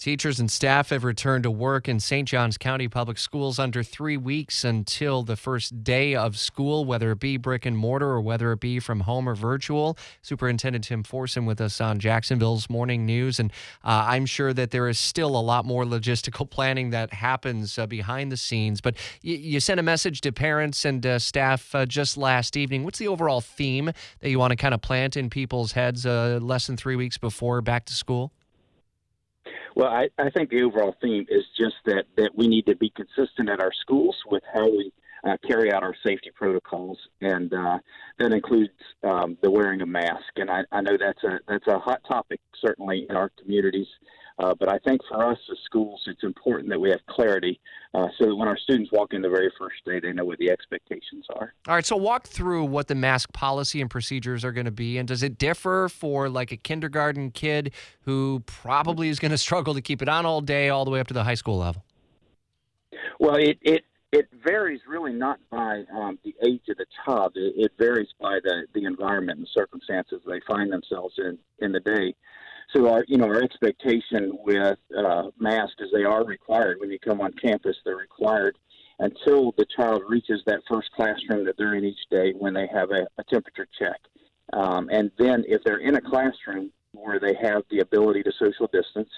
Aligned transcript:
Teachers 0.00 0.40
and 0.40 0.50
staff 0.50 0.88
have 0.88 1.04
returned 1.04 1.42
to 1.42 1.50
work 1.50 1.86
in 1.86 2.00
St. 2.00 2.26
Johns 2.26 2.56
County 2.56 2.88
Public 2.88 3.18
Schools 3.18 3.58
under 3.58 3.82
three 3.82 4.16
weeks 4.16 4.64
until 4.64 5.22
the 5.22 5.36
first 5.36 5.84
day 5.84 6.14
of 6.14 6.38
school, 6.38 6.86
whether 6.86 7.10
it 7.10 7.20
be 7.20 7.36
brick 7.36 7.66
and 7.66 7.76
mortar 7.76 8.06
or 8.06 8.22
whether 8.22 8.50
it 8.52 8.60
be 8.60 8.80
from 8.80 9.00
home 9.00 9.28
or 9.28 9.34
virtual. 9.34 9.98
Superintendent 10.22 10.84
Tim 10.84 11.02
Forson 11.02 11.46
with 11.46 11.60
us 11.60 11.82
on 11.82 11.98
Jacksonville's 11.98 12.70
Morning 12.70 13.04
News. 13.04 13.38
And 13.38 13.52
uh, 13.84 14.06
I'm 14.08 14.24
sure 14.24 14.54
that 14.54 14.70
there 14.70 14.88
is 14.88 14.98
still 14.98 15.36
a 15.36 15.42
lot 15.42 15.66
more 15.66 15.84
logistical 15.84 16.48
planning 16.50 16.88
that 16.90 17.12
happens 17.12 17.78
uh, 17.78 17.86
behind 17.86 18.32
the 18.32 18.38
scenes. 18.38 18.80
But 18.80 18.94
y- 19.22 19.32
you 19.32 19.60
sent 19.60 19.80
a 19.80 19.82
message 19.82 20.22
to 20.22 20.32
parents 20.32 20.86
and 20.86 21.04
uh, 21.04 21.18
staff 21.18 21.74
uh, 21.74 21.84
just 21.84 22.16
last 22.16 22.56
evening. 22.56 22.84
What's 22.84 22.98
the 22.98 23.08
overall 23.08 23.42
theme 23.42 23.92
that 24.20 24.30
you 24.30 24.38
want 24.38 24.52
to 24.52 24.56
kind 24.56 24.72
of 24.72 24.80
plant 24.80 25.18
in 25.18 25.28
people's 25.28 25.72
heads 25.72 26.06
uh, 26.06 26.38
less 26.40 26.68
than 26.68 26.78
three 26.78 26.96
weeks 26.96 27.18
before 27.18 27.60
back 27.60 27.84
to 27.84 27.92
school? 27.92 28.32
Well, 29.76 29.88
I, 29.88 30.08
I 30.18 30.30
think 30.30 30.50
the 30.50 30.62
overall 30.62 30.96
theme 31.00 31.26
is 31.28 31.44
just 31.56 31.76
that, 31.86 32.04
that 32.16 32.30
we 32.36 32.48
need 32.48 32.66
to 32.66 32.76
be 32.76 32.90
consistent 32.90 33.48
at 33.48 33.60
our 33.60 33.72
schools 33.80 34.16
with 34.30 34.42
how 34.52 34.68
we 34.68 34.92
uh, 35.24 35.36
carry 35.46 35.72
out 35.72 35.82
our 35.82 35.94
safety 36.04 36.30
protocols, 36.34 36.98
and 37.20 37.52
uh, 37.52 37.78
that 38.18 38.32
includes 38.32 38.70
um, 39.04 39.36
the 39.42 39.50
wearing 39.50 39.82
a 39.82 39.86
mask. 39.86 40.32
And 40.36 40.50
I, 40.50 40.62
I 40.72 40.80
know 40.80 40.96
that's 40.98 41.22
a 41.24 41.40
that's 41.46 41.66
a 41.66 41.78
hot 41.78 42.00
topic 42.08 42.40
certainly 42.60 43.06
in 43.08 43.16
our 43.16 43.30
communities. 43.40 43.86
Uh, 44.40 44.54
but 44.58 44.72
I 44.72 44.78
think 44.78 45.02
for 45.06 45.30
us 45.30 45.38
as 45.50 45.58
schools, 45.64 46.00
it's 46.06 46.22
important 46.22 46.70
that 46.70 46.80
we 46.80 46.88
have 46.90 47.00
clarity 47.08 47.60
uh, 47.92 48.06
so 48.18 48.26
that 48.26 48.34
when 48.34 48.48
our 48.48 48.56
students 48.56 48.90
walk 48.90 49.12
in 49.12 49.20
the 49.20 49.28
very 49.28 49.52
first 49.58 49.84
day, 49.84 50.00
they 50.00 50.12
know 50.12 50.24
what 50.24 50.38
the 50.38 50.50
expectations 50.50 51.26
are. 51.36 51.52
All 51.68 51.74
right, 51.74 51.84
so 51.84 51.96
walk 51.96 52.26
through 52.26 52.64
what 52.64 52.88
the 52.88 52.94
mask 52.94 53.32
policy 53.34 53.82
and 53.82 53.90
procedures 53.90 54.42
are 54.42 54.52
going 54.52 54.64
to 54.64 54.70
be. 54.70 54.96
And 54.96 55.06
does 55.06 55.22
it 55.22 55.36
differ 55.36 55.90
for 55.90 56.30
like 56.30 56.52
a 56.52 56.56
kindergarten 56.56 57.30
kid 57.32 57.72
who 58.02 58.42
probably 58.46 59.10
is 59.10 59.18
going 59.18 59.30
to 59.30 59.38
struggle 59.38 59.74
to 59.74 59.82
keep 59.82 60.00
it 60.00 60.08
on 60.08 60.24
all 60.24 60.40
day, 60.40 60.70
all 60.70 60.86
the 60.86 60.90
way 60.90 61.00
up 61.00 61.08
to 61.08 61.14
the 61.14 61.24
high 61.24 61.34
school 61.34 61.58
level? 61.58 61.84
Well, 63.18 63.36
it, 63.36 63.58
it 63.60 63.84
it 64.12 64.28
varies 64.44 64.80
really 64.88 65.12
not 65.12 65.38
by 65.50 65.84
um, 65.94 66.18
the 66.24 66.34
age 66.44 66.62
of 66.68 66.78
the 66.78 66.86
child. 67.04 67.32
It, 67.36 67.54
it 67.56 67.72
varies 67.78 68.08
by 68.20 68.38
the, 68.42 68.66
the 68.74 68.84
environment 68.84 69.38
and 69.38 69.48
circumstances 69.54 70.20
they 70.26 70.40
find 70.48 70.72
themselves 70.72 71.14
in 71.18 71.38
in 71.58 71.72
the 71.72 71.80
day. 71.80 72.14
So 72.72 72.88
our 72.92 73.04
you 73.08 73.16
know 73.18 73.26
our 73.26 73.42
expectation 73.42 74.38
with 74.44 74.78
uh, 74.96 75.24
masks 75.38 75.76
is 75.80 75.90
they 75.92 76.04
are 76.04 76.24
required 76.24 76.78
when 76.80 76.90
you 76.90 76.98
come 76.98 77.20
on 77.20 77.32
campus. 77.32 77.76
They're 77.84 77.96
required 77.96 78.56
until 79.00 79.52
the 79.56 79.66
child 79.76 80.02
reaches 80.08 80.42
that 80.46 80.60
first 80.68 80.90
classroom 80.92 81.44
that 81.46 81.56
they're 81.56 81.74
in 81.74 81.84
each 81.84 82.08
day 82.10 82.32
when 82.38 82.54
they 82.54 82.68
have 82.72 82.90
a, 82.90 83.06
a 83.18 83.24
temperature 83.24 83.66
check. 83.78 83.98
Um, 84.52 84.88
and 84.92 85.10
then 85.18 85.44
if 85.48 85.62
they're 85.64 85.78
in 85.78 85.96
a 85.96 86.00
classroom 86.00 86.70
where 86.92 87.18
they 87.18 87.34
have 87.40 87.62
the 87.70 87.80
ability 87.80 88.22
to 88.24 88.32
social 88.38 88.68
distance, 88.72 89.10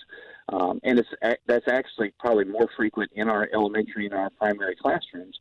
um, 0.50 0.80
and 0.84 0.98
it's 0.98 1.08
that's 1.46 1.68
actually 1.68 2.12
probably 2.18 2.44
more 2.44 2.68
frequent 2.76 3.10
in 3.14 3.28
our 3.28 3.48
elementary 3.52 4.06
and 4.06 4.14
our 4.14 4.30
primary 4.30 4.76
classrooms. 4.76 5.38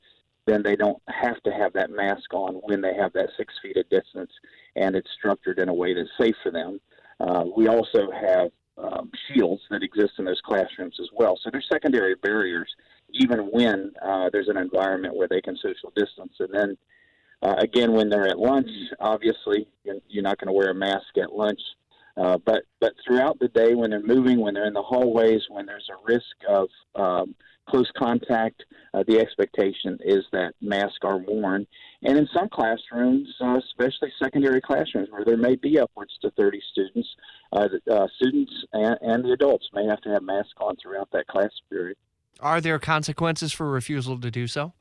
Then 0.47 0.63
they 0.63 0.75
don't 0.75 1.01
have 1.07 1.41
to 1.43 1.51
have 1.51 1.71
that 1.73 1.91
mask 1.91 2.33
on 2.33 2.55
when 2.55 2.81
they 2.81 2.95
have 2.95 3.13
that 3.13 3.29
six 3.37 3.53
feet 3.61 3.77
of 3.77 3.87
distance, 3.89 4.31
and 4.75 4.95
it's 4.95 5.09
structured 5.17 5.59
in 5.59 5.69
a 5.69 5.73
way 5.73 5.93
that's 5.93 6.09
safe 6.19 6.35
for 6.41 6.51
them. 6.51 6.79
Uh, 7.21 7.43
we 7.55 7.67
also 7.67 8.09
have 8.11 8.49
um, 8.77 9.11
shields 9.27 9.61
that 9.69 9.83
exist 9.83 10.13
in 10.17 10.25
those 10.25 10.41
classrooms 10.43 10.95
as 10.99 11.07
well. 11.13 11.37
So 11.43 11.49
there's 11.51 11.67
secondary 11.71 12.15
barriers, 12.15 12.69
even 13.11 13.39
when 13.51 13.91
uh, 14.01 14.29
there's 14.31 14.47
an 14.47 14.57
environment 14.57 15.15
where 15.15 15.27
they 15.27 15.41
can 15.41 15.55
social 15.57 15.91
distance. 15.95 16.33
And 16.39 16.49
then 16.51 16.77
uh, 17.43 17.55
again, 17.59 17.91
when 17.93 18.09
they're 18.09 18.27
at 18.27 18.39
lunch, 18.39 18.69
obviously 18.99 19.67
you're 19.83 20.23
not 20.23 20.39
going 20.39 20.47
to 20.47 20.53
wear 20.53 20.71
a 20.71 20.75
mask 20.75 21.17
at 21.21 21.33
lunch. 21.33 21.59
Uh, 22.17 22.37
but 22.45 22.63
but 22.79 22.93
throughout 23.05 23.39
the 23.39 23.47
day, 23.49 23.73
when 23.73 23.89
they're 23.89 24.03
moving, 24.03 24.39
when 24.39 24.53
they're 24.53 24.67
in 24.67 24.73
the 24.73 24.81
hallways, 24.81 25.41
when 25.49 25.65
there's 25.65 25.89
a 25.89 26.03
risk 26.05 26.35
of 26.47 26.67
um, 26.95 27.35
close 27.69 27.89
contact, 27.97 28.63
uh, 28.93 29.03
the 29.07 29.19
expectation 29.19 29.97
is 30.03 30.25
that 30.31 30.53
masks 30.61 30.99
are 31.03 31.17
worn. 31.17 31.65
And 32.03 32.17
in 32.17 32.27
some 32.35 32.49
classrooms, 32.49 33.27
uh, 33.39 33.59
especially 33.59 34.11
secondary 34.21 34.61
classrooms, 34.61 35.09
where 35.09 35.23
there 35.23 35.37
may 35.37 35.55
be 35.55 35.79
upwards 35.79 36.11
to 36.21 36.31
30 36.31 36.61
students, 36.71 37.07
uh, 37.53 37.67
the, 37.85 37.93
uh, 37.93 38.07
students 38.17 38.51
and, 38.73 38.97
and 39.01 39.23
the 39.23 39.31
adults 39.31 39.67
may 39.73 39.85
have 39.85 40.01
to 40.01 40.09
have 40.09 40.23
masks 40.23 40.53
on 40.59 40.75
throughout 40.81 41.09
that 41.11 41.27
class 41.27 41.51
period. 41.69 41.97
Are 42.39 42.59
there 42.59 42.79
consequences 42.79 43.53
for 43.53 43.69
refusal 43.69 44.19
to 44.19 44.31
do 44.31 44.47
so? 44.47 44.73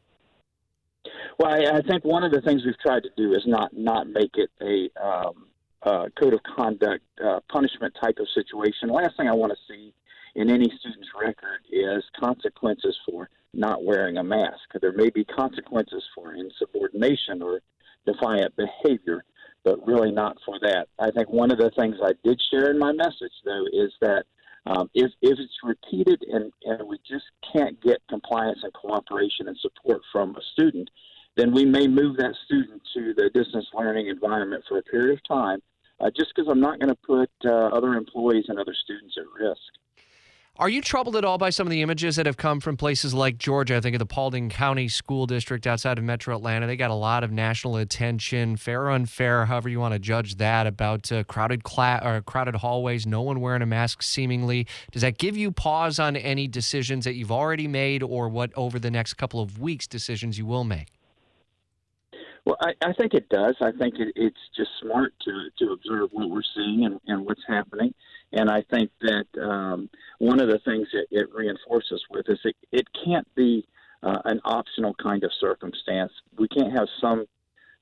Well, 1.39 1.53
I, 1.53 1.79
I 1.79 1.83
think 1.83 2.05
one 2.05 2.25
of 2.25 2.33
the 2.33 2.41
things 2.41 2.63
we've 2.65 2.79
tried 2.79 3.03
to 3.05 3.11
do 3.17 3.33
is 3.35 3.43
not 3.47 3.77
not 3.77 4.07
make 4.09 4.33
it 4.35 4.51
a 4.61 4.91
um, 5.03 5.47
uh, 5.83 6.07
code 6.19 6.35
of 6.35 6.41
conduct 6.43 7.05
uh, 7.25 7.41
punishment 7.51 7.95
type 8.03 8.19
of 8.19 8.27
situation. 8.35 8.89
Last 8.89 9.17
thing 9.17 9.29
I 9.29 9.33
want 9.33 9.53
to 9.53 9.59
see 9.73 9.95
in 10.35 10.51
any 10.51 10.71
student's 10.79 11.09
record 11.21 11.61
is 11.71 12.05
consequences 12.19 12.97
for 13.09 13.29
not 13.53 13.85
wearing 13.85 14.19
a 14.19 14.25
mask. 14.25 14.61
There 14.81 14.93
may 14.93 15.11
be 15.11 15.25
consequences 15.25 16.05
for 16.15 16.35
insubordination 16.35 17.43
or 17.43 17.61
defiant 18.07 18.55
behavior, 18.57 19.25
but 19.65 19.85
really 19.87 20.13
not 20.13 20.37
for 20.45 20.59
that. 20.61 20.89
I 20.99 21.11
think 21.11 21.29
one 21.31 21.51
of 21.51 21.59
the 21.59 21.71
things 21.79 21.97
I 22.03 22.13
did 22.25 22.41
share 22.51 22.71
in 22.71 22.79
my 22.79 22.93
message, 22.93 23.33
though, 23.45 23.65
is 23.73 23.93
that 24.01 24.25
um, 24.67 24.91
if, 24.95 25.11
if 25.23 25.39
it's 25.39 25.59
repeated 25.65 26.23
and, 26.31 26.53
and 26.65 26.87
we 26.87 26.99
just 27.09 27.25
can't 27.53 27.81
get 27.83 27.99
compliance 28.09 28.61
and 28.63 28.73
cooperation 28.73 29.49
and 29.49 29.57
support 29.59 30.03
from 30.13 30.37
a 30.37 30.43
student, 30.53 30.91
then 31.37 31.53
we 31.53 31.65
may 31.65 31.87
move 31.87 32.17
that 32.19 32.35
student 32.45 32.83
to 32.95 33.15
the 33.15 33.31
distance 33.31 33.67
learning 33.73 34.09
environment 34.09 34.65
for 34.69 34.79
a 34.79 34.83
period 34.83 35.19
of 35.19 35.27
time, 35.27 35.61
uh, 36.01 36.11
just 36.17 36.33
because 36.35 36.49
I'm 36.51 36.61
not 36.61 36.79
going 36.79 36.89
to 36.89 36.95
put 36.95 37.31
uh, 37.45 37.77
other 37.77 37.95
employees 37.95 38.47
and 38.49 38.59
other 38.59 38.75
students 38.75 39.17
at 39.19 39.25
risk. 39.43 39.61
Are 40.57 40.69
you 40.69 40.83
troubled 40.83 41.17
at 41.17 41.25
all 41.25 41.39
by 41.39 41.49
some 41.49 41.67
of 41.67 41.71
the 41.71 41.81
images 41.81 42.17
that 42.17 42.27
have 42.27 42.37
come 42.37 42.61
from 42.61 42.77
places 42.77 43.15
like 43.15 43.39
Georgia? 43.39 43.77
I 43.77 43.81
think 43.81 43.95
of 43.95 43.99
the 43.99 44.05
Paulding 44.05 44.51
County 44.51 44.89
School 44.89 45.25
District 45.25 45.67
outside 45.67 45.97
of 45.97 46.05
Metro 46.05 46.37
Atlanta. 46.37 46.67
They 46.67 46.77
got 46.77 46.91
a 46.91 46.95
lot 46.95 47.25
of 47.25 47.33
national 47.33 47.77
attention, 47.77 48.57
fair 48.57 48.83
or 48.83 48.91
unfair, 48.91 49.47
however 49.47 49.71
you 49.71 49.81
want 49.81 49.95
to 49.95 49.99
judge 49.99 50.37
that, 50.37 50.67
about 50.67 51.11
uh, 51.11 51.25
crowded 51.25 51.65
cla- 51.65 52.03
or 52.05 52.21
crowded 52.21 52.57
hallways, 52.57 53.07
no 53.07 53.23
one 53.23 53.41
wearing 53.41 53.63
a 53.63 53.67
mask 53.67 54.03
seemingly. 54.03 54.67
Does 54.93 55.01
that 55.01 55.17
give 55.17 55.35
you 55.35 55.51
pause 55.51 55.99
on 55.99 56.15
any 56.15 56.47
decisions 56.47 57.07
that 57.07 57.15
you've 57.15 57.33
already 57.33 57.67
made, 57.67 58.03
or 58.03 58.29
what 58.29 58.53
over 58.55 58.79
the 58.79 58.91
next 58.91 59.15
couple 59.15 59.41
of 59.41 59.59
weeks 59.59 59.87
decisions 59.87 60.37
you 60.37 60.45
will 60.45 60.65
make? 60.65 60.89
Well, 62.51 62.59
I, 62.63 62.89
I 62.89 62.93
think 62.95 63.15
it 63.15 63.29
does. 63.29 63.55
I 63.61 63.71
think 63.71 63.95
it, 64.01 64.13
it's 64.17 64.41
just 64.57 64.71
smart 64.83 65.15
to 65.25 65.51
to 65.61 65.73
observe 65.73 66.09
what 66.11 66.31
we're 66.31 66.43
seeing 66.57 66.85
and, 66.85 66.99
and 67.07 67.25
what's 67.25 67.45
happening. 67.47 67.95
And 68.33 68.51
I 68.51 68.63
think 68.63 68.91
that 69.03 69.27
um, 69.41 69.89
one 70.19 70.41
of 70.41 70.49
the 70.49 70.59
things 70.65 70.89
that 70.93 71.07
it 71.13 71.29
reinforces 71.33 72.03
with 72.11 72.29
is 72.29 72.41
it, 72.43 72.57
it 72.73 72.89
can't 73.05 73.33
be 73.37 73.65
uh, 74.03 74.19
an 74.25 74.41
optional 74.45 74.95
kind 75.01 75.23
of 75.23 75.31
circumstance. 75.41 76.11
We 76.37 76.49
can't 76.49 76.77
have 76.77 76.89
some 77.01 77.27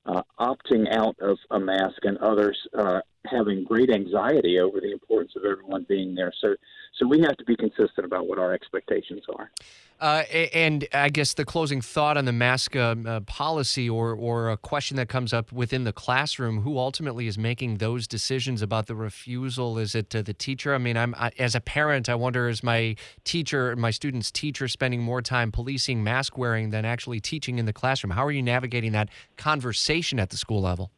uh, 0.05 0.21
opting 0.39 0.95
out 0.95 1.15
of 1.19 1.39
a 1.49 1.59
mask 1.59 2.03
and 2.03 2.19
others 2.19 2.57
uh, 2.77 3.01
having 3.25 3.63
great 3.63 3.89
anxiety 3.89 4.59
over 4.59 4.79
the 4.79 4.91
importance 4.91 5.33
of 5.35 5.43
everyone 5.45 5.85
being 5.87 6.15
there. 6.15 6.31
So, 6.41 6.55
so 6.97 7.07
we 7.07 7.19
have 7.21 7.35
to 7.37 7.45
be 7.45 7.55
consistent 7.55 8.05
about 8.05 8.27
what 8.27 8.39
our 8.39 8.53
expectations 8.53 9.23
are. 9.35 9.51
Uh, 9.99 10.23
and 10.53 10.87
I 10.93 11.09
guess 11.09 11.33
the 11.33 11.43
closing 11.43 11.81
thought 11.81 12.15
on 12.15 12.23
the 12.23 12.31
mask 12.31 12.73
uh, 12.73 12.95
uh, 13.05 13.19
policy, 13.21 13.89
or 13.89 14.13
or 14.13 14.49
a 14.49 14.55
question 14.55 14.95
that 14.95 15.09
comes 15.09 15.33
up 15.33 15.51
within 15.51 15.83
the 15.83 15.91
classroom: 15.91 16.61
Who 16.61 16.77
ultimately 16.77 17.27
is 17.27 17.37
making 17.37 17.79
those 17.79 18.07
decisions 18.07 18.61
about 18.61 18.87
the 18.87 18.95
refusal? 18.95 19.77
Is 19.77 19.95
it 19.95 20.11
the 20.11 20.23
teacher? 20.33 20.73
I 20.73 20.77
mean, 20.77 20.95
I'm 20.95 21.13
I, 21.15 21.31
as 21.37 21.53
a 21.53 21.59
parent, 21.59 22.07
I 22.07 22.15
wonder: 22.15 22.47
Is 22.47 22.63
my 22.63 22.95
teacher, 23.25 23.75
my 23.75 23.91
student's 23.91 24.31
teacher, 24.31 24.69
spending 24.69 25.01
more 25.01 25.21
time 25.21 25.51
policing 25.51 26.01
mask 26.01 26.37
wearing 26.37 26.69
than 26.69 26.85
actually 26.85 27.19
teaching 27.19 27.59
in 27.59 27.65
the 27.65 27.73
classroom? 27.73 28.11
How 28.11 28.25
are 28.25 28.31
you 28.31 28.41
navigating 28.41 28.93
that 28.93 29.09
conversation 29.35 30.17
at 30.17 30.29
the 30.29 30.37
school 30.37 30.61
level? 30.61 30.91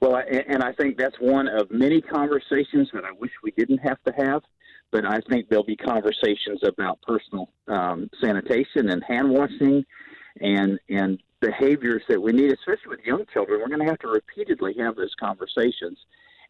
Well, 0.00 0.16
and 0.16 0.62
I 0.62 0.72
think 0.72 0.96
that's 0.96 1.16
one 1.20 1.48
of 1.48 1.70
many 1.70 2.00
conversations 2.00 2.88
that 2.92 3.04
I 3.04 3.12
wish 3.18 3.30
we 3.42 3.52
didn't 3.52 3.78
have 3.78 4.02
to 4.04 4.12
have 4.12 4.42
but 4.90 5.04
I 5.04 5.20
think 5.28 5.48
there'll 5.48 5.64
be 5.64 5.76
conversations 5.76 6.60
about 6.62 7.00
personal 7.02 7.50
um, 7.66 8.08
sanitation 8.20 8.90
and 8.90 9.02
hand 9.04 9.30
washing 9.30 9.84
and 10.40 10.78
and 10.88 11.18
behaviors 11.40 12.02
that 12.08 12.20
we 12.20 12.32
need, 12.32 12.52
especially 12.52 12.88
with 12.88 13.00
young 13.04 13.24
children. 13.32 13.60
We're 13.60 13.68
going 13.68 13.80
to 13.80 13.86
have 13.86 13.98
to 14.00 14.08
repeatedly 14.08 14.74
have 14.78 14.96
those 14.96 15.14
conversations, 15.20 15.98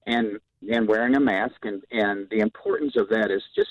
and 0.07 0.39
and 0.73 0.89
wearing 0.89 1.17
a 1.17 1.21
mask 1.21 1.57
and 1.65 1.83
and 1.91 2.29
the 2.31 2.39
importance 2.39 2.95
of 2.97 3.09
that 3.11 3.31
is 3.31 3.43
just 3.55 3.71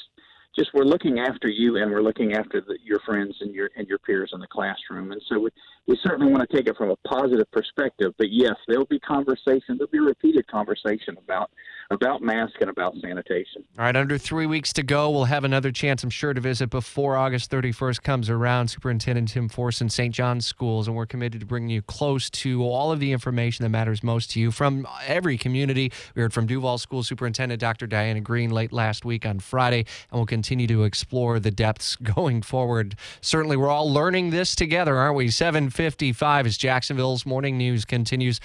just 0.57 0.73
we're 0.73 0.83
looking 0.83 1.19
after 1.19 1.47
you 1.47 1.77
and 1.77 1.91
we're 1.91 2.01
looking 2.01 2.33
after 2.33 2.61
the, 2.61 2.77
your 2.83 2.99
friends 3.05 3.35
and 3.41 3.53
your 3.53 3.69
and 3.77 3.87
your 3.87 3.99
peers 3.99 4.31
in 4.33 4.39
the 4.39 4.47
classroom. 4.47 5.11
And 5.11 5.21
so 5.29 5.39
we, 5.39 5.49
we 5.87 5.99
certainly 6.03 6.31
want 6.31 6.49
to 6.49 6.55
take 6.55 6.67
it 6.67 6.75
from 6.75 6.89
a 6.89 6.95
positive 7.07 7.49
perspective. 7.51 8.13
But 8.17 8.31
yes, 8.31 8.55
there'll 8.67 8.85
be 8.85 8.99
conversation, 8.99 9.77
there'll 9.77 9.91
be 9.91 9.99
repeated 9.99 10.47
conversation 10.47 11.15
about 11.17 11.51
about 11.89 12.21
masks 12.21 12.57
and 12.59 12.69
about 12.69 12.95
sanitation. 13.01 13.63
All 13.77 13.85
right, 13.85 13.95
under 13.95 14.17
three 14.17 14.45
weeks 14.45 14.73
to 14.73 14.83
go. 14.83 15.09
We'll 15.09 15.25
have 15.25 15.43
another 15.43 15.71
chance, 15.71 16.03
I'm 16.03 16.09
sure, 16.09 16.33
to 16.33 16.41
visit 16.41 16.69
before 16.69 17.15
August 17.15 17.49
31st 17.49 18.03
comes 18.03 18.29
around. 18.29 18.67
Superintendent 18.67 19.29
Tim 19.29 19.49
Forson, 19.49 19.89
St. 19.89 20.13
John's 20.13 20.45
Schools, 20.45 20.87
and 20.87 20.95
we're 20.97 21.05
committed 21.05 21.39
to 21.39 21.45
bringing 21.45 21.69
you 21.69 21.81
close 21.81 22.29
to 22.29 22.63
all 22.63 22.91
of 22.91 22.99
the 22.99 23.11
information 23.11 23.63
that 23.63 23.69
matters 23.69 24.03
most 24.03 24.31
to 24.31 24.39
you 24.39 24.51
from 24.51 24.87
every 25.05 25.37
community. 25.37 25.91
We 26.15 26.21
heard 26.21 26.33
from 26.33 26.45
Duval 26.45 26.77
School 26.77 27.03
Superintendent 27.03 27.61
Dr. 27.61 27.87
Diana 27.87 28.19
Greene 28.19 28.51
late 28.51 28.73
last 28.73 29.05
week 29.05 29.25
on 29.25 29.39
Friday, 29.39 29.85
and 30.11 30.19
we'll 30.19 30.25
continue 30.25 30.67
to 30.67 30.83
explore 30.83 31.39
the 31.39 31.51
depths 31.51 31.95
going 32.17 32.41
forward. 32.41 32.95
Certainly, 33.21 33.57
we're 33.57 33.69
all 33.69 33.91
learning 33.91 34.31
this 34.31 34.55
together, 34.55 34.97
aren't 34.97 35.15
we? 35.15 35.29
755 35.29 36.45
as 36.47 36.57
Jacksonville's 36.57 37.25
morning 37.25 37.57
news 37.57 37.85
continues 37.85 38.39